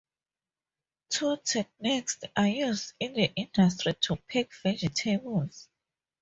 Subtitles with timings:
[1.09, 5.69] Two techniques are used in the industry to pack vegetables.